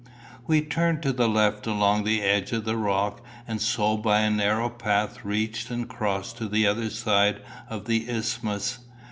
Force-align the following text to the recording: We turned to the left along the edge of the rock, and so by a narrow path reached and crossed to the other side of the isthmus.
We 0.47 0.61
turned 0.61 1.03
to 1.03 1.13
the 1.13 1.29
left 1.29 1.67
along 1.67 2.05
the 2.05 2.23
edge 2.23 2.53
of 2.53 2.65
the 2.65 2.75
rock, 2.75 3.21
and 3.47 3.61
so 3.61 3.97
by 3.97 4.21
a 4.21 4.31
narrow 4.31 4.67
path 4.67 5.23
reached 5.23 5.69
and 5.69 5.87
crossed 5.87 6.37
to 6.37 6.47
the 6.47 6.65
other 6.65 6.89
side 6.89 7.43
of 7.69 7.85
the 7.85 8.09
isthmus. 8.09 8.79